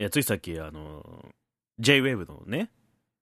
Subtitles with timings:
[0.00, 1.04] いやついさっきあの
[1.78, 2.70] JWAVE のね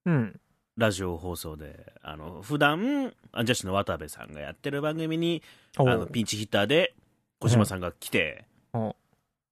[0.05, 0.39] うん。
[0.77, 5.43] ラジオ放送であの普段アンジャッシュの渡部さんがやってる番組に
[5.75, 6.95] あおのピンチヒッターで
[7.39, 8.95] 小島さんが来て、お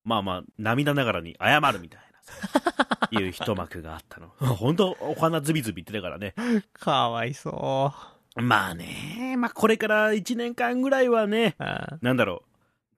[0.05, 4.30] まあまあ涙ながらに謝るみたいな さいう一幕があったの。
[4.55, 6.34] 本当お花ズビズビ言ってたからね。
[6.71, 7.94] かわいそ
[8.36, 11.64] まあねまあこれから1年間ぐらいはねう。
[11.64, 12.46] あなんだろう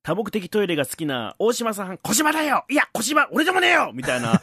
[0.10, 2.00] 多目的トイレが好きな大島さん。
[2.00, 2.66] 小島だよ。
[2.68, 3.92] いや小島俺でもねえよ。
[3.94, 4.42] みたいな。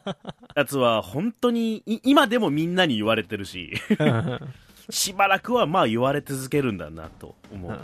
[0.54, 3.72] やつは本当にい今でもみんなに言われてるし。
[3.88, 4.40] ー
[4.90, 7.80] しばらくはまあ言われ続けるんだなと思う、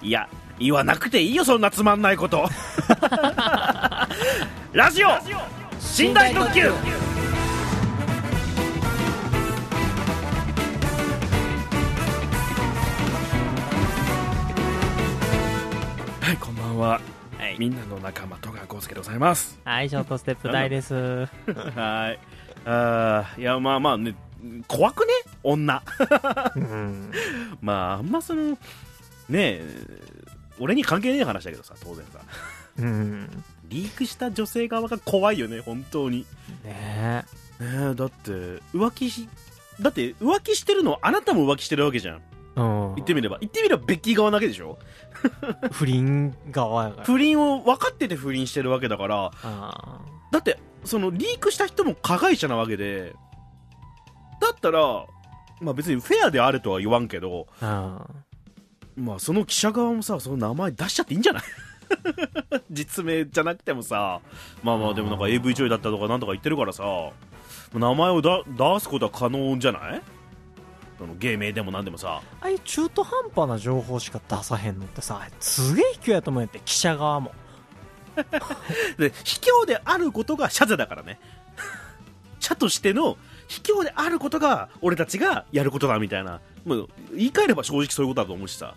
[0.02, 2.48] いや言わなくていいよそんなつまんないこと。
[4.72, 5.08] ラジオ
[5.98, 6.72] 寝台特急
[16.24, 17.02] はいこんばんは、
[17.38, 17.56] はい。
[17.58, 19.60] みんなの仲間戸川浩介でございます。
[19.62, 20.94] はい、ショートステップ大です。
[20.96, 21.26] は
[22.12, 22.18] い。
[22.64, 24.14] あーいやまあまあね
[24.66, 25.12] 怖くね？
[25.42, 25.82] 女。
[26.56, 27.12] うん。
[27.60, 28.58] まああんまそのね
[29.34, 29.86] え
[30.58, 32.20] 俺に関係ねえ話だけどさ当然さ。
[32.78, 33.44] うん。
[33.68, 36.24] リークした女性側が怖いよね本当に。
[36.64, 37.26] ねね
[37.60, 38.30] えだって
[38.72, 39.28] 浮気し
[39.78, 42.22] だって浮気してるのあなたも浮気してるわけじゃん。
[42.56, 43.38] 言ってみれば。
[43.40, 44.78] 言ってみればベッキー側なわけでしょ？
[45.72, 46.84] 不倫側。
[46.84, 47.04] やから。
[47.04, 49.30] 不倫を分かってて不倫してるわけだから。
[49.42, 53.14] あだってそのリークした人も加害者なわけで。
[54.40, 55.04] だったら
[55.60, 57.46] まあ別にフェアであれとは言わんけど。
[57.60, 58.06] あ。
[58.96, 61.42] まあその記者側もさその名前出しちゃっていいんじゃない？
[62.70, 64.20] 実名じゃなくてもさ。
[64.62, 66.84] まあまあでもなんか AV 女優だったとかなんとか言ってるからさ。
[67.72, 70.02] 名前をだ出すことは可能じゃない？
[71.04, 72.22] その芸名でもなんでもさ。
[72.40, 77.32] ああいう中途半端な情報しか出さへんのってさ、すげえ卑怯やと思うんやって、記者側も。
[78.96, 81.20] で卑怯であることが社税だからね。
[82.40, 86.40] 社としての卑怯であることが俺たちがやることだみたいな。
[86.64, 88.74] もう言い換えれば正直そういうことだと思うしさ。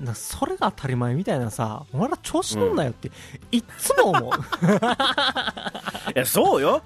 [0.00, 3.10] なそれが当たり前みたいなさ、お前ら調子乗んなよって、
[3.52, 4.32] いっつも思う。
[6.14, 6.82] いやそうよ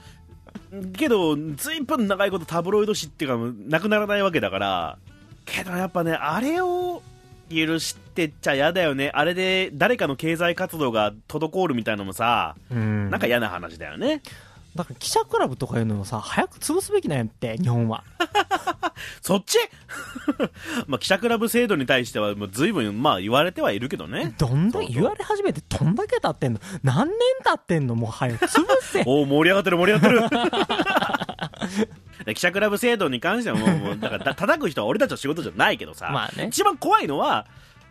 [0.97, 4.99] けどずいぶん長いことタブロイド紙っていうかなくならないわけだから
[5.45, 7.03] けどやっぱねあれを
[7.51, 13.11] 許してっちゃ嫌だよねあれで誰かの経済活動が滞るみたいなのもさうん。
[13.11, 14.23] なんか嫌な話だよね
[14.78, 18.05] だから記者クラブとかいうのをさ、早く潰すべきなんやって、日本は。
[19.22, 19.59] そっち？
[20.87, 24.34] まあ記者クラブ制度に対してはもう随分まあ言われてはいるけどね。
[24.38, 24.93] どんだそうそう。
[24.94, 26.61] 言われ始めてどんだけ経ってんの？
[26.83, 27.94] 何年経ってんの？
[27.97, 29.03] もう早く潰せ。
[29.06, 30.37] おお盛り上がってる盛り上がって
[32.27, 32.34] る。
[32.34, 36.47] 記者クラブ制度に関してはもうもうだからた叩く人は俺たちの仕事じゃないけどさ、まあね。
[36.49, 37.47] 一番怖いのは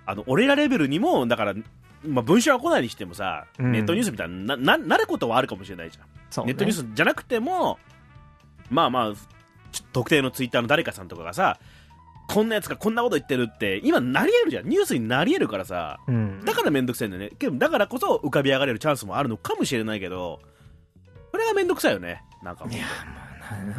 [0.05, 1.53] あの俺らレベルにもだから、
[2.05, 3.71] まあ、文章は来ないにしてもさ、うん。
[3.71, 6.53] ネットニュースみたいななななることはあるかもしれないじゃん、そうね。
[6.53, 7.79] ネットニュースじゃなくても
[8.69, 9.13] まあまあ
[9.71, 11.59] ちょ特定のツイッターの誰かさんとかがさ
[12.27, 14.67] こんなやつがこんなこと言ってるって今なり得るじゃん。
[14.67, 15.99] ニュースになり得るからさ。
[16.07, 16.43] うん。
[16.43, 17.31] だからめんどくさいんだよね。
[17.39, 20.41] けどだからこそ浮かび上がれるチャンスもあるのかもしれないけど
[21.31, 22.23] これがめんどくさいよね。
[22.43, 22.73] なんかもう。
[22.73, 22.85] いや、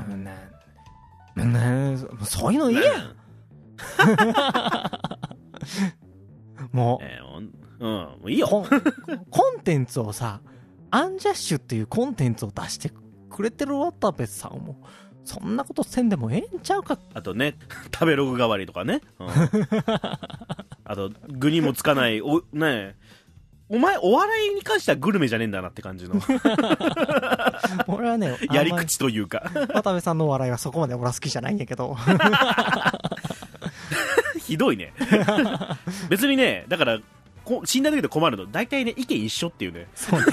[0.07, 0.33] もう、な、
[1.45, 3.17] な、な、な、もうそういうのいいやん。
[6.73, 8.49] もえーうんもういいう、よ。
[8.49, 8.67] コン、
[9.31, 10.41] コンテンツをさ、
[10.91, 12.91] アンジャッシュっていうコンテンツを出して
[13.31, 14.81] くれてる渡部さんも、
[15.25, 16.99] そんなことせんでもええんちゃうか？
[17.15, 17.56] あとね、
[17.93, 19.00] 食べログ代わりとかね。
[19.19, 19.28] うん
[20.91, 22.94] あと、具にもつかない、お、ねえ
[23.69, 26.15] お前、お笑いに関してはグルメじゃねえんだなって感じの、
[27.87, 29.50] 俺はね、やり口というか。
[29.75, 31.94] 渡部さんのお笑いはそこまで俺は好きじゃないんやけど。
[34.38, 34.94] ひどいね。
[36.09, 36.99] 別にね、だから、
[37.49, 39.87] こ死んだ時で困るの、大体ね、意見一緒っていうね。
[39.95, 40.27] そうね。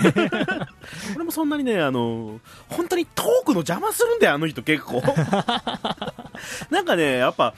[1.16, 5.02] 俺もそんなにね、あの、本当にトークの邪魔するんだよ、あの人結構。
[6.70, 7.54] なんかね、やっぱ、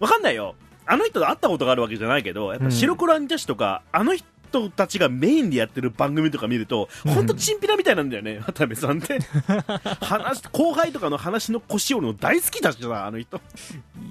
[0.00, 0.56] わかんないよ。
[0.88, 4.24] あの人と会ったことがあるわけじゃないけど、やっぱ白黒アンジャッシュとか、あの人
[4.70, 9.18] たちがメインでやってる番組とか見ると、ほんとチンピラみたいなんだよね、渡部さんって。
[10.00, 13.40] 話、後輩とかの話の腰折るの大好きだしさ、あの人。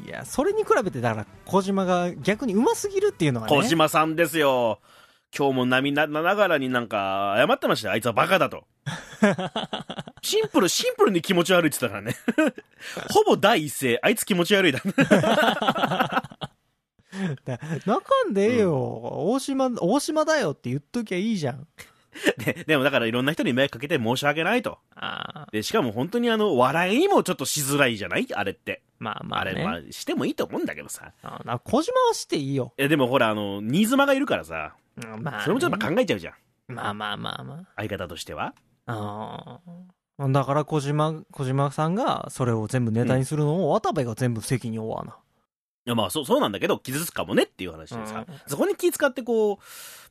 [0.06, 3.56] いや、それに比べて、だから、小島が逆に上手すぎるっていうのはね。
[3.56, 4.80] 小島さんですよ。
[5.38, 7.94] 今日も涙ながらになんか謝ってましたよ。
[7.94, 8.64] あいつはバカだと。
[10.22, 12.54] シンプル、シンプルに気持ち悪いって言ってたからね。
[13.12, 14.82] ほぼ第一声、あいつ気持ち悪いだ。
[17.46, 21.68] だ泣かんでええよ、大島、大島だよって言っときゃいいじゃん。
[22.38, 24.78] で でもだからいろんな人に迷惑かけて申し訳ないと。
[24.96, 25.48] ああ。
[25.52, 28.28] で、しかも本当にあの、笑いにもちょっとしづらいじゃない？
[28.34, 28.82] あれって。
[29.00, 29.52] まあまあ、ね。
[29.52, 31.12] あれ、まあ、してもいいと思うんだけどさ。
[31.24, 32.74] あな小島はしていいよ。
[32.78, 36.74] え、でもほら、あの、新妻がいるからさ、うんまあ、それもちょっと考えちゃうじゃん。
[36.74, 37.66] まあまあまあまあ。
[37.76, 38.54] 相方としては。
[38.86, 39.60] あ
[40.18, 40.28] あ。
[40.30, 45.18] だから小島、小島さんがそれを全部ネタにするのを渡部が全部責任を負わな。
[45.86, 49.58] いやまあそうそうなんだけど傷つくかもねっていう話でさ、うんそこに気遣ってこう、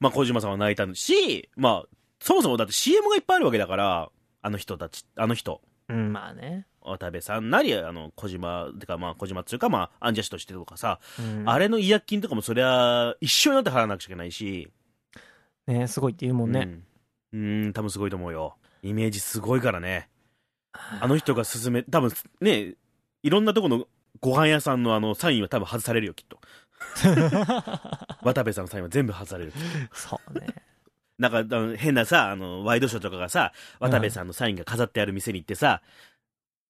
[0.00, 1.88] まあ小島さんは泣いたし、まあ
[2.21, 4.11] そもそもだって CM がいっぱいあるわけだから、
[4.43, 6.67] あの人たち、あの人、うん、まあね。
[6.81, 14.70] 渡部さんなり、あの小島、てかまあ小島っていうかまあアンジャッシュとしてとかさ、うん、あれの違約金とかもそりゃ一緒になって払わなくちゃいけないし、
[15.67, 16.69] ねすごいって言うもんね。
[17.32, 18.56] うん、うん多分すごいと思うよ。
[18.82, 20.09] イメージすごいからね。
[21.00, 22.75] あの人が勧め、多分ね、
[23.23, 23.87] いろんなとこの
[24.25, 26.41] ご飯屋さんのあのサインは多分外されるよ、きっと。
[28.25, 29.53] 渡部さんのサインは全部外される。
[29.93, 30.47] そうね。
[31.19, 35.82] なんか、変なさ、あの、ワイドショーとかがさ、渡部さんのサインが飾ってある店に行ってさ、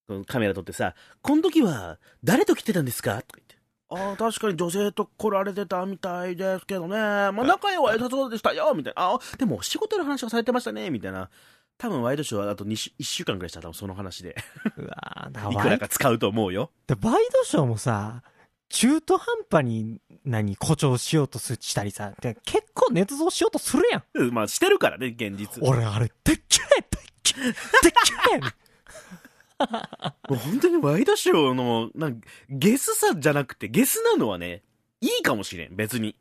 [0.08, 3.22] このカメラ撮ってさ、この時は誰と来てたんですか？
[3.22, 3.56] とか言って。
[3.90, 6.96] ああ、確かに女性と来られてたみたいですけどね。
[6.96, 9.02] まあ、仲良い良さそうでしたよ、みたいな。
[9.02, 11.30] ああ、でも、仕事の話がされてましたね、みたいな。
[11.78, 14.36] 多分、ワイドショーはあと2週1週間くらいしたら、多分その話で。
[14.76, 16.70] うわーだ いくらか使うと思うよ。
[16.86, 18.22] でバイドショーもさ、
[18.68, 24.04] 中途半端に何誇張しようとすしたりさ、で結構捏造しようとするやん。
[24.14, 25.62] うんまあ、してるからね、現実。
[25.62, 27.90] も俺あれ、でっけえでっけえでっけ
[28.36, 28.64] え
[30.30, 34.62] う本当にワイドショーの、なんかゲスさじゃなくて、ゲスなのはね、
[35.00, 36.16] いいかもしれん、別に。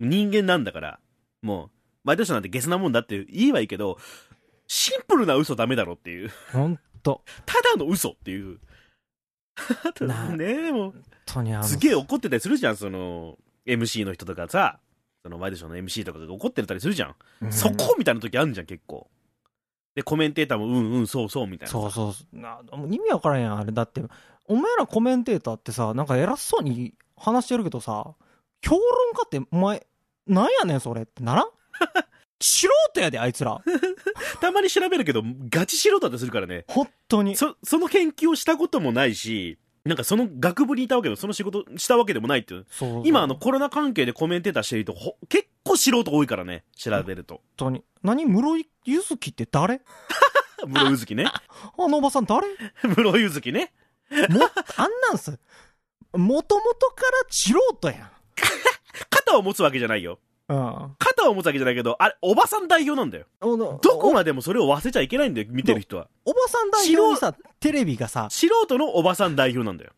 [0.00, 1.00] 人間なんだから。
[1.42, 1.70] もう、
[2.04, 3.98] ワイドショーなんてゲスなもんだっていいはいいけど、
[4.68, 6.30] シンプルな嘘ダメだろっていう。
[6.52, 7.22] ほんと。
[7.44, 8.58] ただの嘘っていう。
[10.36, 14.80] ねもう、すげえ怒ってたりするじゃん、その、MC の人とかさ、
[15.22, 17.16] そのワイドショーの MC とかが怒ってたりするじゃん。
[17.42, 19.08] うんそこみたいな時あるじゃん、結構。
[19.94, 21.72] で、コメンテーターも、うんうん、そうそう、みたいな。
[21.72, 23.72] そうそうなもう意味わからんやん、あれ。
[23.72, 24.02] だって、
[24.44, 28.14] お前らコメンテーターってさ、なんか偉そうに話してるけどさ、
[28.62, 28.80] 評論
[29.14, 29.86] 家ってお前、
[30.26, 31.48] なんやねんそれってならん？
[32.40, 33.60] 素人やで、あいつら。
[34.40, 36.64] たまに調べるけど、ガチ素人だってするからね。
[36.68, 37.36] 本当に。
[37.36, 42.66] そ、その研究をしたこともないし、なんかその学部にいたわけでも、その仕事したわけでもないっていう。
[42.70, 47.36] そう今、あの、コロナ関係でコメンテーターしてる人、ほ結構素人多いからね、調べると。
[47.36, 47.84] 本当に。
[48.02, 49.80] 何室井ゆずきって誰？
[50.66, 51.26] 室井月ね。
[51.78, 52.48] あのおばさん誰？
[52.48, 52.56] も、
[52.96, 53.72] 室井月ね。
[54.10, 55.38] あんなんす。
[56.12, 58.10] もともとから素人や
[59.10, 60.18] 肩を持つわけじゃないよ。
[60.54, 60.56] ん。
[60.56, 60.96] うん。
[60.98, 63.26] 肩を持つわけじゃないけど、あれ、おばさん代表なんだよ。
[63.40, 66.08] どどこまでもそれを忘れちゃいけないんだよ、見てる人は。
[66.24, 69.92] おばさん代表にさ、テレビがさ、素人のおばさん代表なんだよ。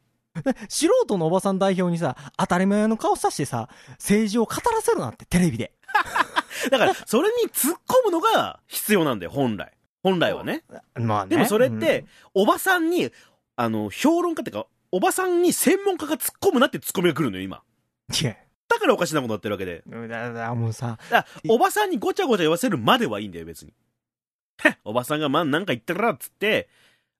[0.68, 5.72] 素人のおばさん代表にさ、当たり前の顔さしてさ、政治を語らせるなって、テレビで。
[6.70, 9.72] だから、それに突っ込むのが必要なんだよ、本来。
[10.02, 10.64] 本来はね。
[10.94, 11.30] まあね。
[11.30, 13.10] でもそれって、おばさんに、
[13.56, 17.62] あの、評論家っていうか、おばさんに専門家が突っ込むなって突っ込みが来るのよ、今。
[18.68, 19.82] だからおかしなことになってるわけで。
[20.08, 20.98] だだもうさ、
[21.48, 23.72] おばさんにごちゃごちゃ言わせるまではいいんだよ、別に。
[24.84, 26.68] おばさんがまあなんか言ってるなっつって、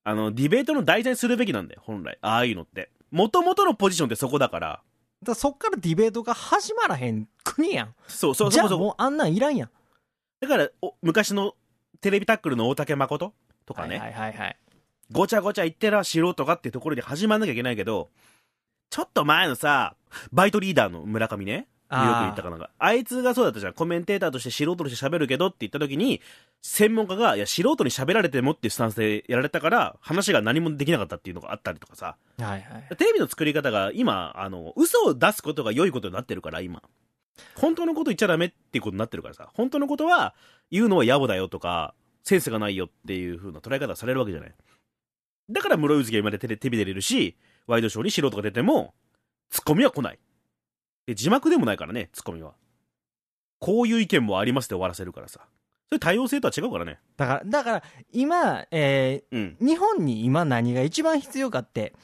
[0.05, 2.19] あの、ディベートの題材にするべきなんだよ、本来。
[2.21, 2.91] ああいうのって。
[3.11, 4.83] もともとのポジションってそこだから。
[5.23, 7.95] だそっからディベートが始まらへん国やん。
[8.07, 8.87] そうそうじゃあそうそう。
[8.87, 9.71] もうあんなんいらんやん。
[10.41, 11.55] だから、お昔の
[12.01, 13.35] テレビタックルの大竹誠
[13.67, 14.57] とかね、はいはいはいはい。
[15.11, 18.11] ごちゃごちゃ言ってら素人かっていうところで始まんなきゃいけないけど、
[18.91, 19.97] ちょっと前のさ、
[20.33, 26.21] バイトリーダーの村上ね、よく言ったかなんか、あいつがそうだったじゃん、コメンテーターとして素人として喋るけどって言った時に、
[26.63, 32.97] 専門家が、いや、素人に喋られてもっていうスタンスでやられたから、話が何もできなかったっていうのがあったりとかさ、はいはい。
[32.97, 36.83] テレビの作り方が今、あの、嘘を出すことが良いことになってるから、今。
[37.55, 40.35] 本当のこと言っちゃダメっていうことになってるからさ、本当のことは
[40.71, 44.55] 言うのは野暮だよとか、センスがないよっていう風な捉え方されるわけじゃない。
[45.51, 47.37] だから室井月が今でテレテレビ出れるし、
[47.69, 48.95] ワイドショーに素人が出ても、
[49.51, 50.19] ツッコミは来ない。
[51.07, 52.55] で、字幕でもないからね、ツッコミは。
[53.61, 55.41] こういう意見もありますで終わらせるからさ。
[55.89, 56.99] それ多様性とは違うからね。
[57.17, 57.83] だから、だから、
[58.13, 59.57] 今、えうん。
[59.61, 61.95] ー日本に今何が一番必要かって、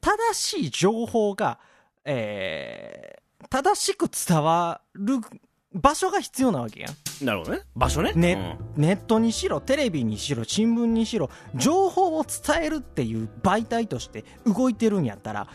[0.00, 1.58] 正しい情報が、
[2.04, 5.20] えー正しく伝わる
[5.74, 7.24] 場所が必要なわけやん。
[7.24, 7.60] なるほどね。
[7.74, 8.12] 場所ね。
[8.14, 15.48] ねネットにしろ、テレビにしろ、新聞にしろ、情報を伝えるっていう媒体として動いてるんやったら、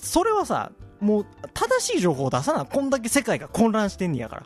[0.00, 4.42] それはさ、もう正しい情報を出さな、こんだけ世界が混乱してんねやから。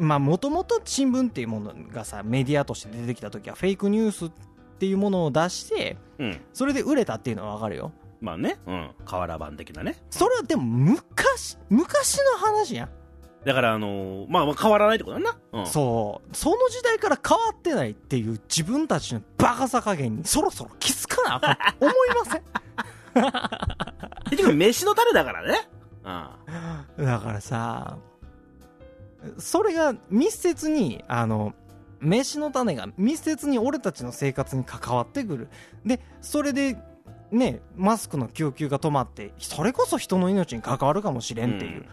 [0.00, 4.30] まあ、もともと新聞っていうものがさ、メディアとして出てきた時は、フェイクニュースっ
[4.78, 6.40] ていうものを出して、うん。
[6.52, 7.92] それで売れたっていうのはわかるよ。
[8.20, 8.58] まあね。
[8.66, 8.90] うん。
[9.04, 9.96] 瓦版的なね。
[10.10, 12.88] それはでも昔、昔の話やん。
[13.44, 15.38] だから、あのーまあ、まあ変わらないってことだな。
[15.52, 15.66] うん。
[15.66, 16.36] そう。
[16.36, 22.42] その時代から変わってないっていう自分たちのバカさ加減にそろそろ気づかなあかんと 思いません？
[24.30, 25.68] 結局、飯の種だからね。
[26.98, 27.06] うん。
[27.06, 27.98] だからさ、
[29.38, 31.54] それが密接に、あの、
[32.00, 35.48] 飯の種が密接に俺たちの生活に関わってくる
[35.84, 36.76] でそれで
[37.30, 41.84] ねマスクの供給が止まってそれこそ人の命に関わるかもしれんっていう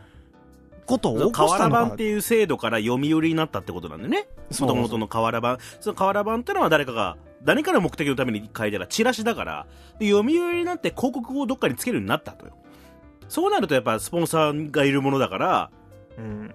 [0.86, 4.28] ことを瓦版っていう制度から読み売りになったってことなんでね。
[4.60, 5.58] もともとの瓦版。
[5.80, 9.68] その瓦版ってのは誰かが、何かの目的のために書いたらチラシだから、
[10.00, 12.54] で読み売りになって広告をどっかにつけるようになったとよ。
[13.28, 15.72] そうなるとやっぱスポンサーがいるものだから、
[16.18, 16.54] うん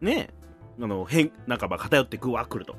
[0.00, 0.30] ね、
[0.80, 2.76] あの、変、なんかまあ偏ってくわ、来ると。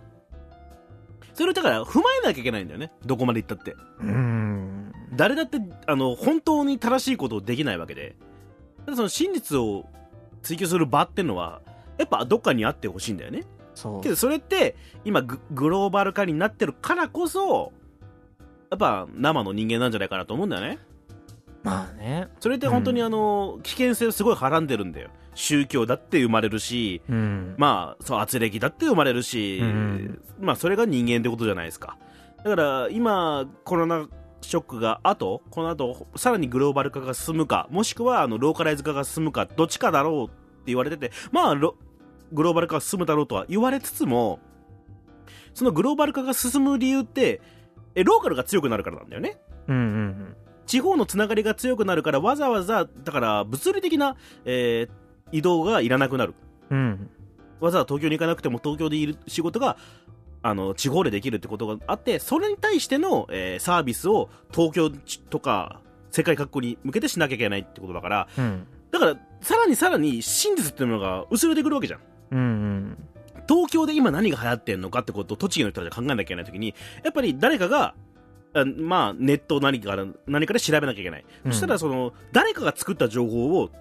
[1.34, 2.92] それをだから踏まえなきゃいけないんだよね。
[3.06, 3.76] どこまで行ったって。
[4.00, 8.16] うん誰だって、あの、本当に正しいことをできないわけで。
[8.86, 9.86] ただその真実を
[10.42, 11.62] 追求する場ってのは、
[11.98, 13.44] やっぱどっかにあってほしいんだよね。
[13.76, 14.76] そうけどそれって、
[15.06, 17.72] 今ググローバル化になってるからこそ、
[18.70, 20.80] やっぱ生の人間なんじゃないかなと思うんだよね。
[21.64, 25.10] まあねそれって本当にあの、危険性をすごいはらんでるんだよ。
[25.36, 31.98] 宗教だって生まれるし、うんまあ、そう、圧力だって生まれるし、うんまあ、それが人間ってことじゃないですか。
[32.38, 34.08] だから、今、コロナ
[34.42, 40.36] ショックが後、この後、さらにグローバル化が進むか、もしくは、あの、ローカライズ化が進むか、どっちかだろうって
[40.68, 41.76] 言われてて、まあ、ロ
[42.32, 44.40] グローバル化が進むだろうとは言われつつも、
[45.54, 47.42] そのグローバル化が進む理由って、
[47.96, 49.38] え、ローカルが強くなるからなんだよね。
[49.68, 50.36] うんうん
[50.66, 55.03] 地方のつながりが強くなるから、わざわざ、だから、物理的な、えー
[55.34, 56.34] 移動がいらなくなる。
[56.70, 56.78] うん。
[56.78, 57.10] うん
[57.60, 59.78] わざわざ東京に行かなくても東京でいる仕事が
[60.42, 64.90] あの地方でできるってことがあってそれに対しての、えーサービスを東京
[65.30, 65.80] とか
[66.12, 68.68] 世界各国に向けてしなきゃいけないってことだからうん。
[68.92, 72.00] だからさらにさらに真実っていうのが薄れてくるわけじゃん。
[72.32, 72.98] うんうん。
[73.48, 77.96] 東京で今何が流行ってんのかってことを栃木の人たちが考えなきゃいけないときにやっぱり誰かが
[78.56, 83.72] あまあ、ネットを何から何かで調べなきゃいけない、うんそしたらその誰かが作った情報を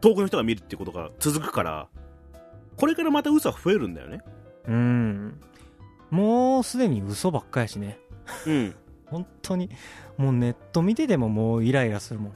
[0.00, 1.88] 遠くの人が見るってことが続くから
[2.76, 4.20] これからまた嘘は増えるんだよね。
[4.68, 5.40] うん。
[6.10, 7.98] もうすでに嘘ばっかやしね。
[8.46, 8.74] うん。
[9.06, 9.70] 本当に。
[10.16, 12.32] もうネット見ててももうイライラするもん。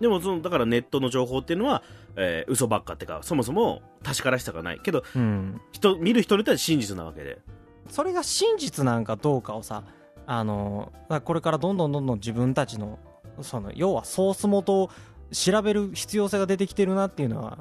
[0.00, 1.82] でもそのだからネットの情報っていうのは、
[2.16, 4.80] えー嘘ばっかってかそもそも確からしさがない。
[4.80, 5.60] けどうん。
[5.72, 7.40] 人見る人によっては真実なわけで。
[7.88, 9.82] それが真実なんかどうかをさ
[10.26, 10.92] あの
[11.24, 12.98] これからどんどんどんどん自分たちの
[13.40, 14.90] その要はソース元を
[15.32, 17.58] 調べる必要性が出てきてるなっていうのは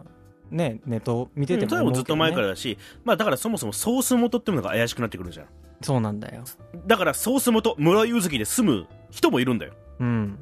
[0.49, 5.47] ねネット見ててうんそれはもうずっと前かららだし、まあ、だからそもそもソース元っていうのが怪しくなってくるじゃん。
[5.81, 6.43] そうなんだよ。
[6.85, 9.73] だからソース元村井うずきで住む人もいるんだよ。
[9.99, 10.37] うん。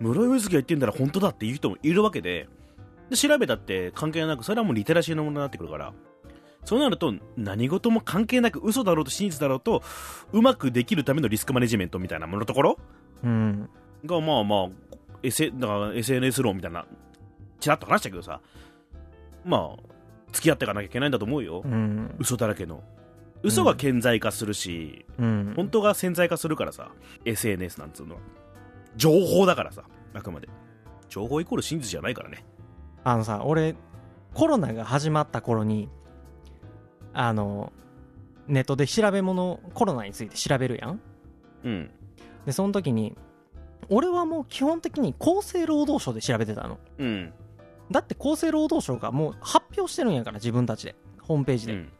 [0.00, 2.48] 室井うずきが言ってんだら本当だっていう人もいるわけで。
[3.10, 5.92] で調べたって関係なくそれはもうリテラシーのものになってくるから。
[6.64, 9.82] そうなると何事も関係なく嘘だろうと真実だろうと
[10.32, 12.78] うまくできるためのリスクマネジメントみたいなもののところ？
[13.24, 13.68] うん。
[14.04, 14.68] がまあまあ、
[15.22, 16.86] S、だから SNS 論みたいな
[17.60, 18.40] ちらっと話したけどさ
[19.44, 19.82] まあ
[20.32, 22.14] 付き合っていかなきゃいけないんだと思うよ、うん。
[22.18, 22.82] 嘘だらけの。
[23.42, 25.52] 嘘が顕在化するし、うん。
[25.56, 26.90] 本当が潜在化するからさ
[27.24, 28.20] SNS なんつうのは。
[28.96, 29.84] 情報だからさ
[30.14, 30.48] あくまで。
[31.08, 32.44] 情報イコール真実じゃないからね。
[33.04, 33.74] あのさ俺
[34.34, 35.88] コロナが始まった頃に
[37.14, 37.72] あの
[38.46, 41.00] ネットで調べ物コロナについて調べるやん。
[41.64, 41.90] うん。
[42.44, 43.16] でその時に
[43.88, 46.78] 俺はもう基本的に厚生労働省で調べてたの。
[46.98, 47.32] うん。
[47.90, 50.94] だって厚生労働省がもう発表してるんやから自分たちで。
[51.20, 51.92] ホームページで、うん。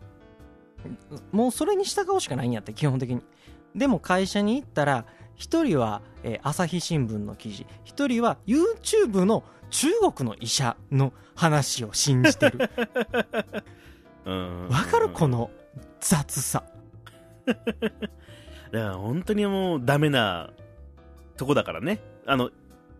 [1.32, 3.23] もうそれに従うしかないんやって基本的に。
[3.75, 5.04] でも会社に行ったら
[5.35, 7.66] 一人は、えー朝日新聞の記事。
[7.85, 12.70] 一人は YouTube の中国の医者の話を信じてる。
[14.25, 14.68] うん。
[14.68, 15.50] わかるこの
[16.00, 16.64] 雑さ。
[17.47, 17.78] だか
[18.73, 20.50] ら本当にもうダメな
[21.38, 22.00] とこだからね。
[22.26, 22.50] あの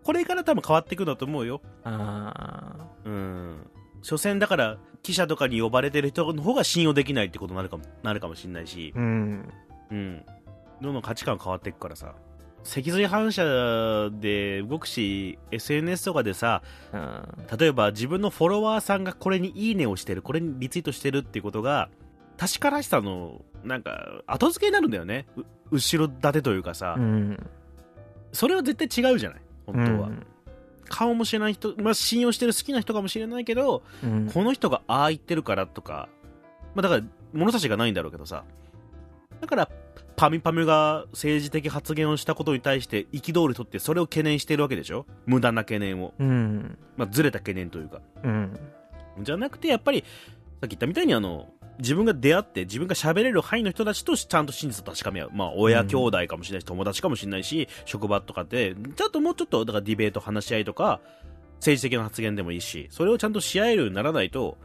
[0.03, 1.61] これから多分変わっていくんだと思うよ。
[1.83, 3.69] あうん。
[4.01, 8.93] 所詮だから記者とかに呼ばれてる人の方が信用できないってことになるかもなるかもしれないし。
[8.95, 9.53] ーうん。
[9.91, 10.25] うん。
[10.81, 12.15] どんどん価値観変わっていくからさ。
[12.63, 16.61] 脊髄反射で動くし SNS とかでさ
[16.93, 17.57] うん。
[17.57, 21.89] 例えば自分のフォロワーさんがこれにいいねをしてるこれにリツイートしてるっていうことが
[22.37, 25.27] 確からしさのなんか後付けになるんだよね。
[25.35, 27.49] う後ろ盾というかさ、うん
[28.31, 29.41] それは絶対違うじゃない？
[29.65, 30.25] 本当は、うん。
[30.87, 34.29] 顔も知らない人、まあ、信用してる好きな人かもしれないけどうん。
[34.33, 36.09] この人がああ言ってるからとか、
[36.73, 38.43] まあ、だから物差しがないんだろうけどさ。
[39.39, 39.69] だから
[40.15, 45.05] パミパミが政治的発言をしたことに対して憤りとってそれを懸念してるわけでしょ？
[45.25, 46.77] 無駄な懸念を、うん。
[46.97, 48.01] まあ、ずれた懸念というか。
[48.23, 48.59] うん。
[49.21, 50.03] じゃなくてやっぱり
[50.59, 60.99] さっき言ったみたいにあの自分が出会って自分が喋れる範囲の人たちとちゃんと真実を確かめ合う、まあ、親兄弟かもしれないし、友達かもしれないし職場とかでちゃんともうちょっとだからディベート話し合いとか
[61.55, 64.57] 政治的な発言でもいいしそれをちゃんとし合えるようにならないと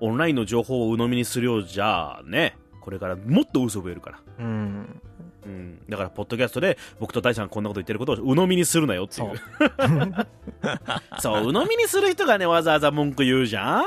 [0.00, 4.20] オンラインの情報を鵜呑みにするようじゃねこれからもっと嘘増えるから。
[4.38, 5.02] うん。
[5.44, 5.80] うん。
[5.88, 9.30] だから、ポッドキャストで僕と大さんがこんなこと言ってることを鵜呑みにするなよっていう。。
[11.18, 13.84] そう、鵜呑みにする人がね、わざわざ文句言うじゃん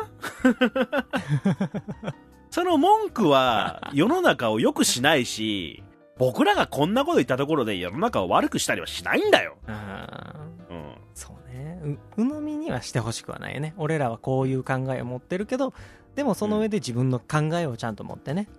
[2.60, 5.82] その文句は世の中を良くしないし、
[6.18, 9.56] 僕らがこんなこと言ったところで世の中を悪くしたりはしないんだよ。
[9.66, 9.76] うん。
[9.76, 10.96] うん。
[11.14, 11.80] そうね。
[12.18, 13.74] う、鵜呑みにはしてほしくはないよね。
[13.78, 15.74] 俺らはこういう考えを持ってるけど、
[16.16, 18.50] でもその上で自分の考えをちゃんと持ってね。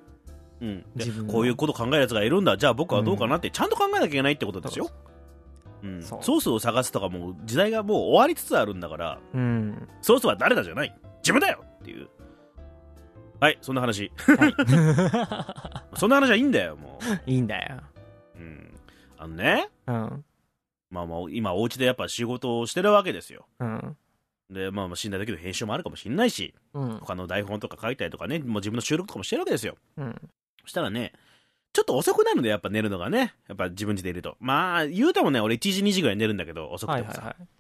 [0.62, 4.88] うん、で自分のこういうこと考えるやつがいるんだ、じゃあ僕はどうかなって、ちゃんと考えなきゃいけないってことですよ。
[5.82, 9.86] うん、ソースを探すとかもう時代がもう終わりつつあるんだから、うん。
[10.00, 10.98] ソースは誰だじゃない。
[11.22, 12.08] 自分だよっていう。
[13.40, 14.12] はい、そんな話。
[14.16, 14.54] はい。
[15.96, 17.80] そんな話はいいんだよ、もいいんだよ。
[18.36, 18.38] う。
[18.38, 18.74] うん。
[19.16, 20.24] あのね、うん。
[20.90, 23.46] まあまあ、今お家でやっぱ仕事をしてるわけですよ。
[23.58, 23.96] うん。
[24.50, 26.98] で、まあまあ、死んだ時の編集もあるかもしんないし、うん。
[26.98, 29.76] 他の台本とか書いたりとかね、もう自分の収録とかもしてるわけですよ。
[29.96, 30.20] うん。
[30.62, 31.12] そしたらね、
[31.72, 33.34] ちょっと遅くなるんで、やっぱ寝るのがね。
[33.48, 34.36] やっぱ自分家でいると。
[34.40, 37.20] まあ、言うてもね、俺1時、2時ぐらい寝るんだけど、遅くてもさ。
[37.20, 37.59] はいはいはい。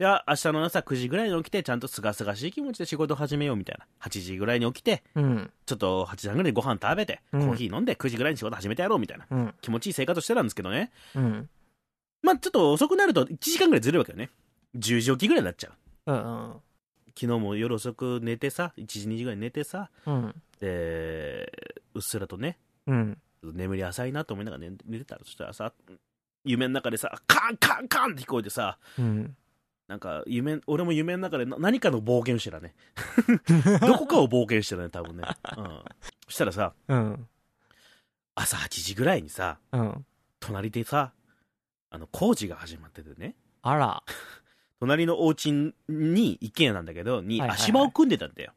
[0.00, 3.86] で、あ明日の朝9時ぐらいに起きて、ちゃんとすがすがしい気持ちで仕事を始めようみたいな。
[4.00, 5.50] 8時ぐらいに起きて、うん。
[5.66, 9.26] ちょっと8時半ぐらいにご飯食べて、うんコーヒー飲んで9時ぐらいに仕事始めてやろうみたいな。
[9.30, 9.54] うん。
[9.60, 10.90] 気持ちいい生活してたんですけどね。
[11.14, 11.50] うん。
[12.22, 14.30] まあ、ちょっと遅くなると1時間ぐらいずれるわけよね。
[14.74, 15.70] 10時起きぐらいになっちゃ
[16.06, 16.12] う。
[16.12, 16.52] うん。
[17.08, 20.34] 昨日も夜遅く寝てさ、1時、2時ぐらいに寝てさ、うん。
[20.60, 21.52] で、
[21.92, 23.18] うっすらとね、うん。
[23.42, 25.74] 眠り浅いなと思いながら寝寝てたら、そしたらさ、
[26.44, 29.36] 夢の中でさ、カンカンカンって聞こえてさ、うん。
[29.90, 32.76] なんか夢、俺も夢の中でな何かの冒険してたね。
[33.84, 35.24] どこかを冒険してたね、多分ね。
[35.58, 35.82] うん。
[36.26, 37.28] そしたらさ、うん。
[38.36, 40.06] 朝8時ぐらいにさ、うん。
[40.38, 41.12] 隣でさ、
[41.90, 44.04] あの、工事が始まっててね、あら。
[44.78, 48.52] 隣のお家に、一軒家なんだけど、に足場を組んでたんだよ。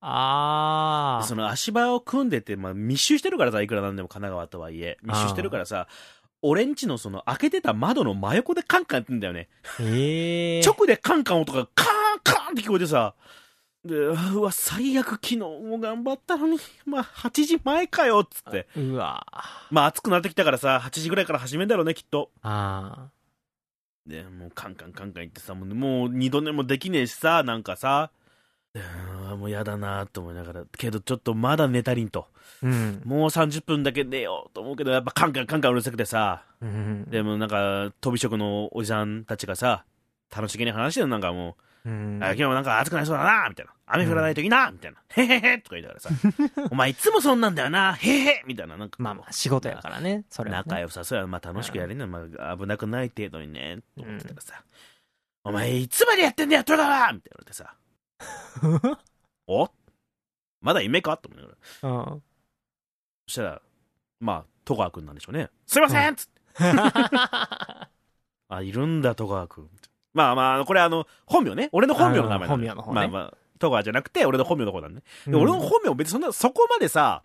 [0.00, 5.86] あでその足場を組んでて、まあ、密集してるからさ、いくらなんでも神奈川とはいえ、密集してるからさ、
[6.42, 9.48] 俺んちのその開けてた窓の真横でカンカンやってんだよね。
[9.78, 9.84] ー。
[9.84, 10.62] ええ。
[10.62, 13.14] 直でカンカン音がカーンカーンって聞こえてさ、
[13.84, 18.66] で、うわ、最悪昨日も頑張ったのに、まあ、8時前かよ、っつって。
[18.76, 19.24] うわ
[19.70, 22.30] まあ、暑くなってきたからさ、8時ぐらいから始めんだろうね、きっと。
[22.42, 23.08] あ
[24.06, 28.10] で、もうカンカンカンカン言ってさ、もう二度寝もできねえしさ、なんかさ、
[29.36, 32.26] もうやだなと思いながら、けどちょっとまだ寝たりんと。
[32.62, 32.66] あ。
[32.66, 33.02] うん。
[33.04, 37.04] もう30分だけ寝ようと思うけど、やっぱカンカンカンカンうるさくてさ、うん。
[37.08, 39.84] でもなんか、飛び職のおじさんたちがさ、
[40.34, 42.18] 楽しげに話してるのなんかもう、うん。
[42.22, 43.72] あ今日もなんか暑くなりそうだなみたいな。
[43.86, 44.98] 雨降らないといいなみたいな。
[45.08, 46.10] へへへとか言いながらさ、
[46.70, 48.76] お前いつもそんなんだよなへへへみたいな。
[48.76, 50.24] なんかまあまあ、仕事やからね。
[50.28, 50.64] それはね。
[50.66, 54.62] 仲良さそうや、まあ楽しくやれんのまあ危なくない程度にね、と思ってたらさ、
[55.44, 57.74] お前いつまでやってんだよ、戸川みたいな言われてさ、
[59.46, 59.68] お？
[60.60, 61.16] まだ夢か？
[61.16, 61.88] と思いながら。
[62.12, 62.22] うん。
[63.26, 63.62] そしたら、
[64.20, 65.50] まあ、戸川くんなんでしょうね。
[65.66, 66.32] すいません、つって。
[68.48, 69.70] あ、いるんだ、戸川くん。
[70.14, 71.68] まあまあ、これあの、本名ね。
[71.72, 75.02] 俺の本名の名前なんだあの本名の方ねまあまあ、戸川じゃなくて、俺の本名の方なんね。
[75.26, 77.22] でうん俺の本名別にそんな、そこまでさ、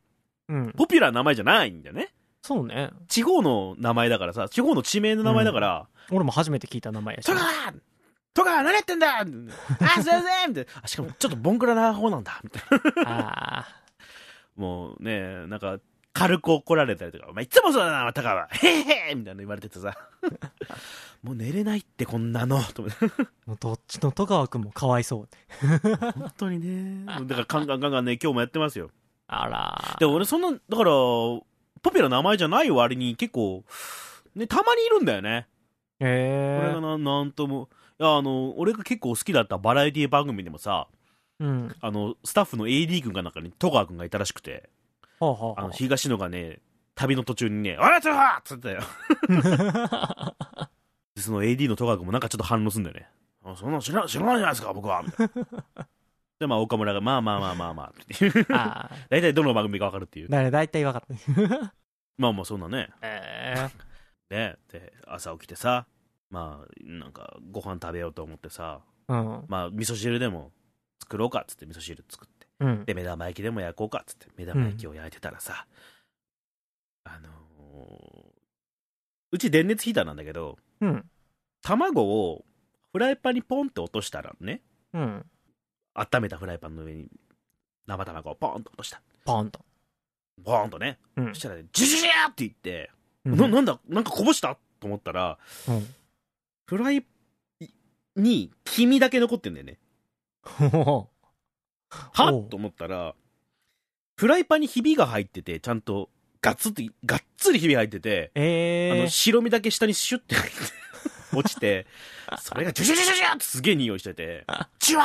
[0.50, 0.72] うん。
[0.74, 2.14] ポピュラーな名前じゃないんだよね？
[2.42, 2.92] そうね。
[3.08, 7.34] 地方の名前だからさ、地方の地名の名前だから、俺も初めて聞いた名前やし戸。
[7.34, 7.46] 川
[8.34, 13.60] 戸川何やってんだあ、すいませんみたいなあ、しかもちょっとボンクラな方なんだみたいな。
[13.60, 13.84] あ
[14.56, 15.80] もうね、なんか、
[16.14, 18.48] 軽く怒られたりとか、お前いつもそうだな、戸川。
[18.48, 19.98] へへへみたいな言われててさ。
[21.24, 22.62] もう寝れないってこんなの。
[22.62, 23.28] と思ってあ。
[23.46, 25.30] もうどっちの戸川くんもかわいそう。
[26.14, 27.06] 本当にね。
[27.06, 28.92] だからカンカンカンカンね、今日もやってますよ。
[29.28, 29.96] あら。
[30.00, 33.64] で、俺そんな、だから、ポピュラーな名前じゃない割に結構、
[34.36, 35.48] ね、たまにいるんだよね。
[36.00, 37.70] これえがな、なんとも。
[38.00, 40.88] いや、あの、俺が結構好きだったバラエティ番組でもさ、
[41.40, 41.76] えうん。
[41.82, 44.70] あの、スタッフの AD 君が中に戸川君がいたらしくて、
[45.20, 46.60] ほうほうほうあの、東野がね、
[46.96, 48.82] 旅の途中にね、あら戸川っつってたよ。
[51.16, 53.08] でその AD の戸川君もなんかちょっと反応すんだよね。
[53.44, 55.04] あそんなの知ら知らないじゃないですか、僕は。
[55.04, 55.30] みたい
[55.76, 55.88] な
[56.40, 58.90] で、まあ、岡村が、まあまあまあまあまあ。
[59.10, 60.30] 大体どの番組か分かるっていう。
[60.30, 61.18] だ大体分かっ
[61.56, 61.74] た。
[62.18, 62.90] まあまあ、そんなね。
[63.02, 63.70] え
[64.30, 64.56] ね。
[64.72, 65.86] で、朝起きてさ、
[66.34, 69.46] まあ、なんか、ご飯食べようと思ってさ、えうん。
[69.48, 70.52] まあ、味噌汁でも
[71.00, 72.48] 作ろうかっつって味噌汁作って。
[72.60, 72.86] うん。
[72.86, 75.68] で、目玉焼きでも焼こうかっつって、目玉焼きを焼いてたらさ、
[77.04, 77.34] あのー
[79.32, 81.06] うち電熱ヒーターなんだけど、うん。
[81.64, 82.46] 卵を
[82.92, 84.62] フライパンにポンって落としたらね、
[84.94, 85.26] うん。
[85.96, 87.08] 温めたフライパンの上に
[87.88, 89.02] 生卵をポンと落とした。
[89.26, 89.60] ポンと。
[90.44, 91.00] ポーンとね。
[91.16, 92.92] うんそしたらね、ジュジュジューって言って、
[93.26, 95.88] うんな、なんだ、なんかこぼしたと思ったら、うん。
[96.66, 97.06] フライ
[98.16, 99.80] に黄身だけ残ってんだよね。
[100.44, 103.16] はおうと思ったら、
[104.16, 106.10] フライパンにひびが入ってて、ちゃんと、
[106.42, 110.60] ガッツって、がっつりひび入ってて、あの、えー、白身だけ下にシュッて入って、
[111.36, 111.86] 落ちて、
[112.40, 114.46] それがジュジュジュジュジュってすげえ匂いしてて、
[114.80, 115.04] ジュワ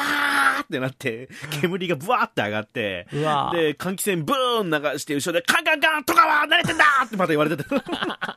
[0.60, 1.28] ーってなって、
[1.60, 3.18] 煙がブワーって上がって、で、
[3.74, 7.68] 換気扇ブーン流して、後ろでカンカンカンとかは慣れてんだってまた言われてて。
[7.74, 8.28] あ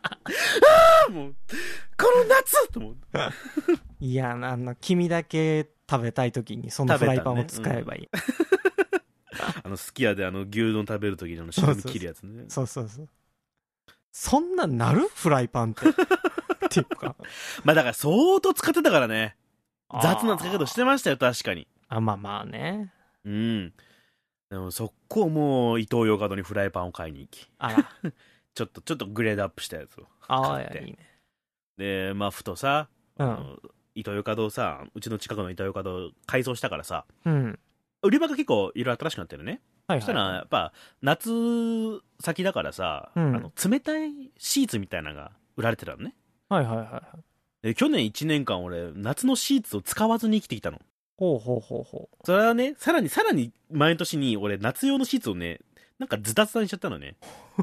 [1.07, 1.35] あもう、
[1.97, 3.01] この夏と思って。
[3.99, 8.09] いや、あの、君だけ食べたい時にそのフライパンを使えばいい。
[9.63, 12.45] あの、すき家であの、牛丼食べるときにあの、白身切るやつね。
[12.47, 13.09] そうそうそう。
[14.11, 15.07] そんなんなる？
[15.07, 15.87] フライパンって。
[15.91, 15.93] っ
[16.69, 17.15] ていうか。
[17.63, 19.37] まあだから相当使ってたからね。
[20.01, 21.67] 雑な使い方してましたよ、確かに。
[21.89, 22.93] あ、まあまあね。
[23.25, 23.73] うん。
[24.49, 27.89] でも、速攻もう、伊東洋華堂にフライパンを買いに行き、あら。
[28.55, 30.83] ちょっと、ちょっとグレードアップしたやつをああ、買って。
[30.83, 30.97] いいね。
[31.77, 33.59] で、まあ、ふとさ、うん
[33.93, 37.59] 伊東洋華堂さ、うちの近くの伊東洋華堂改装したからさ、うん。
[38.01, 39.61] 売り場が結構いろいろ新しくなってるね。
[39.91, 41.29] はいそしたら、はやっぱ、夏
[42.19, 46.15] 先だからさ、うんあの冷たいシーツみたいなのが売られてたのね。
[46.49, 46.53] い。
[46.53, 47.67] はいはいはいはい。
[47.67, 50.79] で去年1年間俺、夏のシーツを使わずに生きてきたの。
[51.17, 55.59] ほうほうほうほそれはね、さらにさらに前の年に俺、夏用のシーツをね、
[55.99, 57.15] なんかズタズタにしちゃったのね。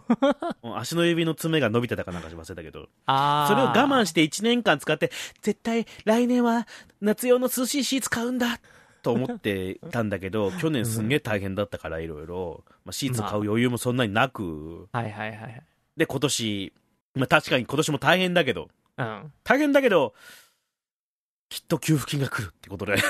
[0.77, 2.89] 足の指の爪が伸びてたかなんかし忘れたけど。
[3.07, 3.49] ああ。
[3.49, 5.11] それを我慢して1年間使って、
[5.43, 6.69] 絶対来年は
[7.01, 8.61] 夏用の涼しいシーツ買うんだ
[9.03, 15.63] と思ってたんだけど、 去年すんげえ大変だったからいろいろ、まあ、シーツ買う余裕もそんなになく、はいはいはいはい。
[15.97, 16.73] で、今年、
[17.15, 19.33] まあ確かに今年も大変だけど、うん。
[19.45, 20.15] 大変だけど、
[21.49, 22.97] きっと給付金が来るってことで、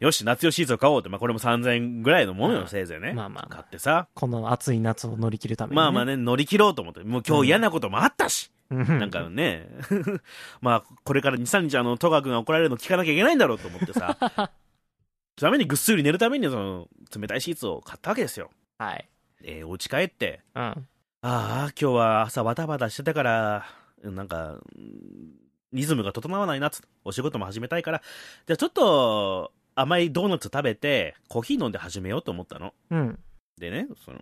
[0.00, 3.12] よし、夏用シーツを買おうって、まあこれも3000円ぐらいのものよ、うんせいぜいね。
[3.12, 3.44] まあまあ。
[3.44, 8.59] まあ買ってさ、この暑い夏を乗り切るために、まあまあね、乗り切ろうと思って、もう今日嫌なこともあったし、ね。
[8.70, 9.68] なんかね、
[10.62, 18.50] まあ、これから2、3日、あの、戸川君が怒られるの聞かなきゃいけないんだろうと思ってさ、そのためにぐっすり寝るために、その、冷たいシーツを買ったわけですよ。
[18.78, 19.08] はい。
[19.42, 20.62] えー、お家帰って、うん。
[20.62, 20.76] あ
[21.22, 23.66] あ、今日は朝バタバタしてたから、
[24.02, 25.40] なんか、うん
[25.72, 28.02] リズムが整わないなっつお仕事も始めたいから、
[28.46, 32.74] じゃあちょっと、甘いドーナツ食べて、コーヒー飲んで始めようと思ったの。
[32.90, 33.18] うん。
[33.56, 34.18] でね、その、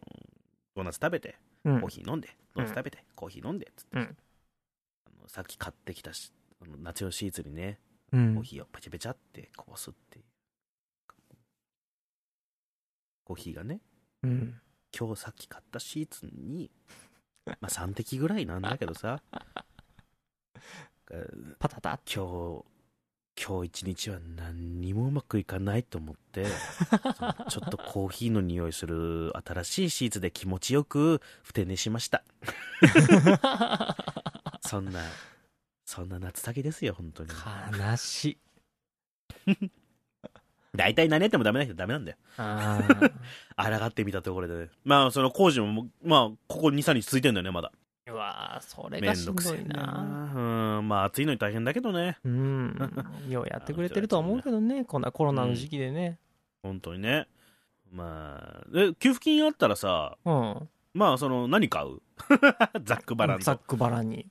[0.76, 4.08] ドーナツ食べて、うんコーヒー飲んで、ドーナツ食べて、コーヒー飲んで、つって、うんあ
[5.28, 6.32] のさっき買ってきたし
[6.82, 7.78] 夏用シーツにね、
[8.12, 10.24] うんコーヒーをペチャペチャってこぼすっていう。
[13.24, 13.80] コーヒーがね、
[14.22, 14.54] うん。
[14.98, 16.70] 今日さっき買ったシーツに、
[17.46, 19.20] まあ3滴ぐらいなんだけどさ、
[21.10, 22.64] え ーパタタ今
[23.36, 26.46] 日、今日一日は何にもうまくいかないと思って、
[27.50, 32.24] ちょっとコーヒーの匂いする新しいシーツで気持ちよくふて寝しました。
[34.68, 35.00] そんな、
[35.86, 37.30] そんな夏先ですよ、本当に。
[37.30, 38.38] 悲しい。
[40.76, 42.18] 大体何やってもダメな人はダメなんだよ。
[42.36, 42.80] あ
[43.80, 44.70] 抗ってみたところでね。
[44.84, 47.72] まあ、その工事も、まあ、ここ2、3日続いてんだよね、まだ。
[48.06, 49.82] ーうわーそれめがしんどいな。
[49.86, 50.78] な。
[50.78, 52.18] うん、まあ、暑いのに大変だけどね。
[52.22, 52.76] うん。
[53.28, 56.18] ようやってくれてるとは思うけどね、 こんなコロナの時期でね。
[56.62, 57.26] 本当にね。
[57.90, 60.68] まあ、で、給付金あったらさ、うん。
[60.92, 62.00] まあ、その、何買う？
[62.84, 63.44] ざっくばらんと。
[63.44, 64.26] ざっくばらんに。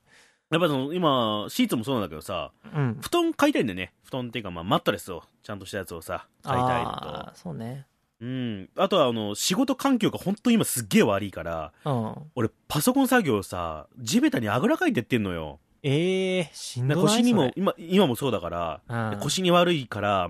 [0.50, 2.98] やっぱその、今、シーツもそうなんだけどさ、うん。
[3.00, 3.92] 布団買いたいんだよね。
[4.04, 7.86] 布団っていうか、まあ、マットレスを、ちゃんとしたやつをさ、買いたいのああ、そうね。
[8.18, 8.26] と。
[8.26, 8.70] うん。
[8.76, 12.14] あとは、あの、仕事環境が本当に今すっげえ悪いから、うん。
[12.34, 15.60] 俺、パソコン作業をさ、地べたにあぐらかいてってんのよ。
[15.82, 20.28] ええしんでどない腰にも今、今もそうだから、うんで腰に悪いから、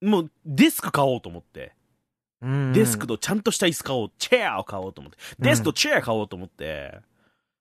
[0.00, 1.72] もう、デスク買おうと思って。
[2.40, 7.00] うんデスクとちゃんとした椅子買おう、チェアを買おうと思って、デスクとチェア買おうと思って、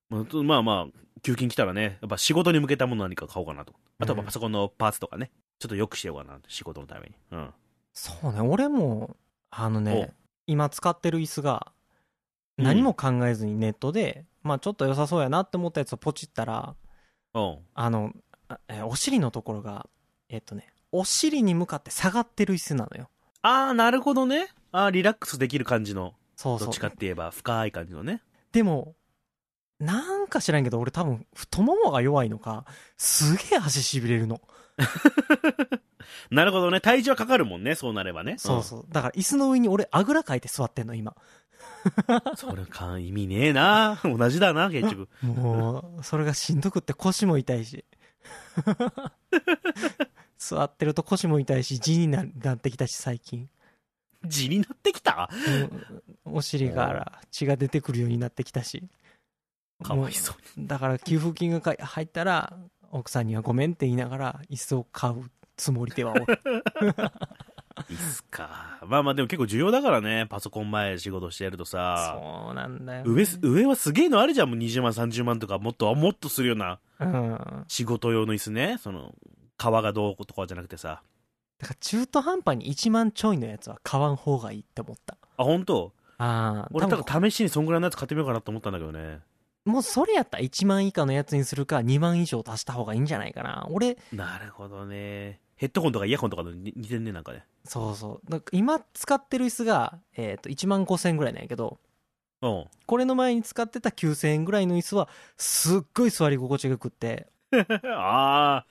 [0.09, 3.73] まあまあまあ、給付金来たらね、やっぱ仕事に向けたもの何か買おうかなと。
[3.99, 7.15] あとはパソコンのパーツとかね、ちょっと良くしようかな、仕事のために。
[7.31, 7.49] うん。
[7.93, 9.15] そうね、俺も、
[9.49, 10.13] あのね、
[10.45, 11.77] 今使ってる椅子が、うん
[12.59, 16.75] 何も考えずにネットで、まあちょっと良さそうやなって思ったやつをポチったら、
[17.35, 17.57] うん。
[17.75, 18.13] あの、
[18.83, 19.87] お尻のところが、
[20.27, 23.09] えっとね、お尻に向かって下がってる椅子なのよ。
[23.43, 24.47] あー、なるほどね。
[24.71, 26.79] あー、リラックスできる感じの、そうそうどっち。
[26.79, 28.23] かって言えば深い感じのね。
[28.51, 28.95] でも、
[29.79, 32.65] なんか知らんけど、俺多分、太ももが弱いのか、
[32.97, 34.41] すげえ足しびれるの。
[36.31, 36.81] なるほどね。
[36.81, 38.35] 体重はかかるもんね、そうなればね。
[38.37, 38.85] そうそう。
[38.89, 41.15] だから椅子の上に俺、あぐらかいて座ってんの、今。
[42.07, 42.21] うん。
[42.37, 43.99] それか、意味ねえな。
[44.03, 45.09] 同じだな、結局。
[45.25, 47.85] もう、それがしんどくって腰も痛いし。
[50.37, 53.49] 座ってると腰も痛いし、地にななってきたし、最近。
[54.25, 55.29] 地になってきた？
[56.25, 58.83] うんお尻から血が出てくるようになってきたし。
[59.83, 60.67] かわいそうう。
[60.67, 62.57] だから給付金が入ったら、
[62.91, 66.25] 奥さんにはごめんって言いながら、椅子を買うつもりではおる。
[67.89, 68.79] いいっすか。
[68.87, 72.17] まあまあでも結構重要だからね、パソコン前仕事してやるとさ。
[72.19, 77.65] そうなんだよ、上す、上はすげえのあるじゃん、もう20万、30万とか、もっと、もっとするようなうん。
[77.67, 78.77] 仕事用の椅子ね。
[78.79, 79.13] その、
[79.57, 81.03] 革がどうとかじゃなくてさ。
[81.59, 85.17] だから中途半端に1万ちょいのやつは買わん方がいいって思った。
[85.37, 85.91] あ、本当？
[86.19, 89.19] ああ、俺、だから試しにそんぐらいのやつ買ってみようかなと思ったんだけどね。
[89.67, 93.67] もうそれやったら1万以下のやつにするか2万以上足した方がいいんじゃないかな。
[93.69, 95.41] 俺、なるほどね。
[95.57, 97.43] ヘッドホンとかイヤホンとかのに似てんね、なんかね。
[97.65, 98.43] そうそう。
[98.51, 101.79] 今使ってる椅子が、えっ、と、1万5千円ぐらいなんやけど、
[102.41, 102.65] うん。
[102.85, 107.27] これの前に使ってた9000円ぐらいの椅子は、すっごい座り心地が良くって、
[107.95, 108.65] ああ、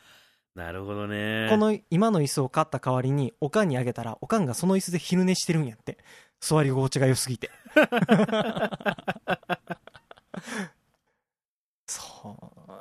[0.54, 1.48] なるほどね。
[1.50, 5.98] この今の椅子を買った代わりに、おかんにあげたら、おかんがその椅子で昼寝してるんやって。
[6.40, 7.50] 座り心地が良すぎて。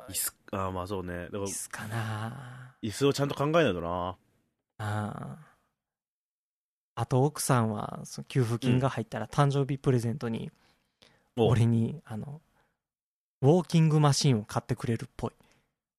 [0.08, 1.24] 椅子、ああ、まあそうね。
[1.24, 3.88] だから椅、子かな椅子をちゃんと考えないとな。
[3.88, 4.16] あ
[4.78, 5.38] あ。
[6.94, 10.50] あと奥さんは、その給付金が入ったら誕生日プレゼントに、
[11.36, 12.40] お俺に、あの、
[13.42, 15.32] ウォーキングマシンを買ってくれるっぽい。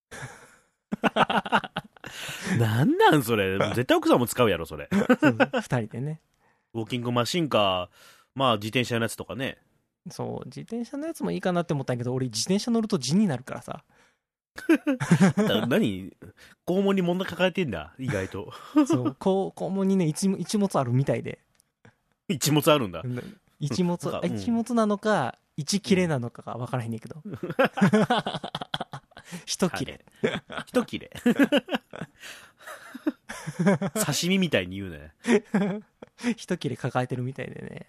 [2.58, 3.60] なんなんそれ。
[3.76, 4.90] 絶対奥さんも使うやろ、それ。
[4.92, 6.22] 二人でね。
[6.74, 7.90] ウォーキングマシンか、
[8.34, 9.60] まあ自転車のやつとかね。
[10.10, 13.84] そう、自転車のやつもいいかなって思ったんやけど、俺自転車乗ると地になるからさ。
[15.38, 16.12] だ何？
[16.66, 18.52] 肛門に問題抱えてんだ、意外と。
[18.88, 21.40] そう、肛門にね、一物一物あるみたいで。
[22.28, 23.04] 一物あるんだ。
[23.60, 27.22] 一物うん一物なのか、一切れなのかが分からへんねんけど。
[29.46, 30.06] 一切れ。
[30.68, 31.12] 一切れ。
[33.94, 35.12] 刺身みたいに言うね。
[36.36, 37.88] 一切れ抱えてるみたいでね。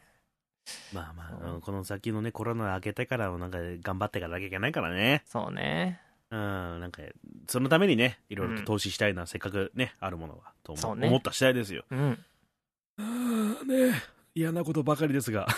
[0.92, 5.22] まあまあ、うんこの先のね、コロナ明けてからもなんか頑張っていかなきゃいけないからね。
[5.26, 6.00] そうね。
[6.30, 7.02] うん、なんか、
[7.46, 11.84] そのためにね、いろいろと投資したいな、せっかくね、あるものは、とそうね思思った次第ですよ。
[11.90, 12.18] うん。
[13.66, 14.02] ね
[14.34, 15.46] 嫌なことばかりですが。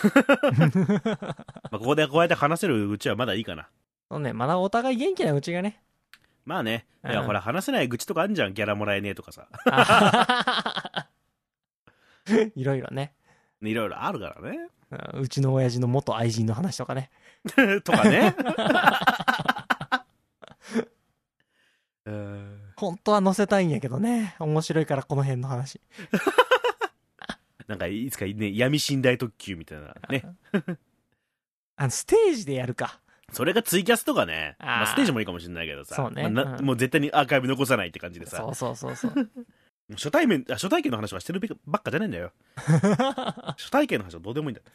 [1.05, 3.67] まあ、ここでこうやって話せるうちはまだいいかな。
[4.09, 5.81] そうね、まだお互い元気なうちがね。
[6.45, 9.47] まあね、いや、うんほら、話せない愚痴とかあんじゃん、ギャラもらえねえとかさ。
[12.55, 13.13] いろいろね。
[13.69, 14.67] いろいろあるからね。
[15.13, 17.09] うちの親父の元愛人の話とかね。
[17.83, 18.35] とかね。
[22.05, 24.35] う ん本当は載せたいんやけどね。
[24.39, 25.79] 面白いからこの辺の話。
[27.67, 30.25] なんか、いつかね、闇寝台特急みたいなね。
[31.77, 32.99] あの、ステージでやるか。
[33.31, 34.57] それがツイキャスとかね。
[34.59, 35.95] まあ、ステージもいいかもしれないけどさ。
[35.95, 38.47] そうねまあもう絶対にアーカイブ残さないって感じでさそ。
[38.49, 39.29] うそうそうそう。
[39.91, 42.31] 初対面、あ初体験の話はしてるばっかじゃないんだよ。
[43.57, 44.65] 初体験の話はどうでもいいんだよ。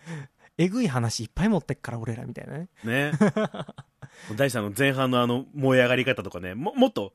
[0.59, 2.69] えぐい話いっぱい持ってっから、俺らみたいなね。
[2.85, 3.13] ね。
[4.37, 7.13] 大地さんの前半のあの燃え上がり方とかね、ももっと、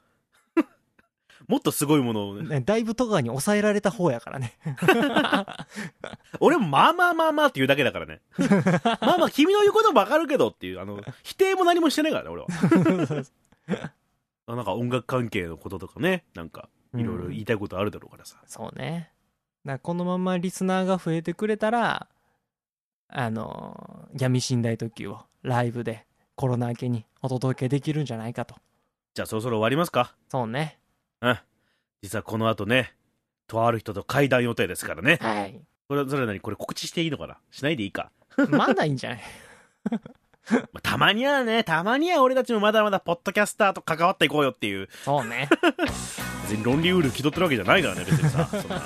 [1.47, 4.53] もっとすごいものをね、ねだいぶ戸川に抑えられた方やからね。
[6.39, 8.21] 俺もまあまあまあまあって言うだけだからね。
[8.37, 12.47] まあまあ君の言うこともわかるけどっていう、あの、否定も何もしてないからね、俺は。
[14.47, 18.37] あなんか音楽関係のこととかね、なんか、いろいろ言いたいことあるだろうからさ。
[18.45, 19.11] そうね。
[19.65, 22.07] だからこのままリスナーが増えてくれたら、
[23.07, 28.55] あの、闇寝台特急をライブでコロナ明けにお届けできるんじゃないかと。
[29.13, 30.15] じゃあそろそろ終わりますか。
[30.29, 30.79] そうね。
[31.21, 31.37] うん。
[32.01, 32.93] 実はこの後ね、
[33.47, 35.17] とある人と会談予定ですからね。
[35.21, 35.59] はい。
[35.89, 37.37] これ、それなにこれ告知していいのかな？
[37.51, 38.11] しないでいいか？
[38.49, 39.21] まだいいんじゃない？
[39.91, 39.99] ま あ
[40.83, 45.47] たまにはね、たまには俺たちもまだまだポッドキャスターと関わっていこうよっていう、そうね。
[46.49, 48.47] 別に論理ウール気取ってるわけじゃないからね、別にさ。
[48.51, 48.75] そんな。
[48.75, 48.81] うん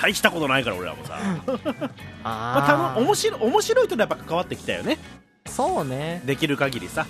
[0.00, 1.18] 大したことないから俺らもさ。
[2.24, 4.96] まあ、たあの面白い、面白い人とやっぱ関わってきたよね。
[5.44, 6.22] あ、そうね。
[6.24, 7.06] できる限りさ。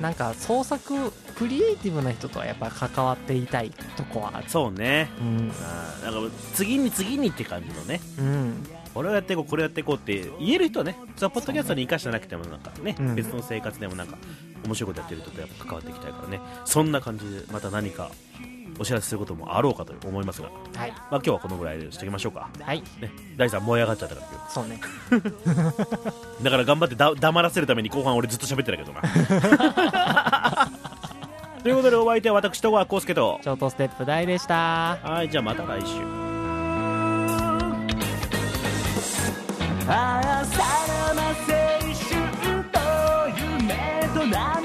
[0.00, 4.44] なんか創作、クリエイティブな人とはやっぱ関わっていたいとこはある。
[4.48, 5.08] そうね。
[5.20, 5.48] うん。
[5.48, 8.00] なんか次に次にって感じのね。
[8.18, 8.66] うん。
[8.94, 14.16] これをやっていこう、これをやっていこうって言える人はね、そのポッドキャストに生かしてなくてもなんかね、うん別の生活でもなんか
[14.64, 16.40] 面白いことやってる人とやっぱ関わっていきたいからね。
[16.64, 18.10] そんな感じでまた何か
[18.78, 20.90] お知らせすることもあろうかと思いますが、はい。
[20.90, 22.48] まあ今日はこのぐらいでしておきましょうか。
[22.60, 22.82] はい。
[23.00, 24.80] ね、大さん燃え上がっちゃったから今そうね。
[26.40, 26.42] 日。
[26.44, 29.02] だから頑張ってだ黙らせるために後半俺ずっと喋ってたけどな。
[31.62, 34.98] ということでお相手は私、戸川浩介と、ショートステップ大でした。
[35.00, 36.21] はい、じゃあまた来週。
[39.88, 41.34] ああさらば青
[41.92, 42.78] 春と
[43.36, 44.61] 夢と涙